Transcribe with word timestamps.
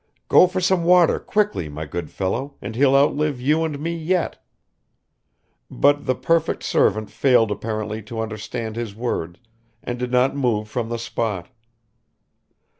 "Go 0.29 0.47
for 0.47 0.59
some 0.59 0.83
water 0.83 1.19
quickly, 1.19 1.69
my 1.69 1.85
good 1.85 2.09
fellow, 2.09 2.55
and 2.59 2.75
he'll 2.75 2.95
outlive 2.95 3.39
you 3.39 3.63
and 3.63 3.77
me 3.79 3.95
yet." 3.95 4.43
But 5.69 6.07
the 6.07 6.15
perfect 6.15 6.63
servant 6.63 7.11
failed 7.11 7.51
apparently 7.51 8.01
to 8.09 8.19
understand 8.19 8.75
his 8.75 8.95
words 8.95 9.37
and 9.83 9.99
did 9.99 10.11
not 10.11 10.35
move 10.35 10.67
from 10.67 10.89
the 10.89 10.97
spot. 10.97 11.49